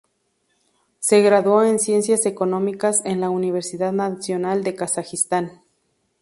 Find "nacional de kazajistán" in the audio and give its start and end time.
3.91-5.61